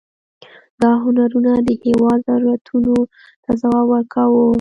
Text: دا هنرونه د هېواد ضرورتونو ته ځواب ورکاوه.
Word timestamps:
دا 0.81 0.91
هنرونه 1.03 1.51
د 1.67 1.69
هېواد 1.83 2.19
ضرورتونو 2.29 2.93
ته 3.43 3.51
ځواب 3.61 3.85
ورکاوه. 3.89 4.45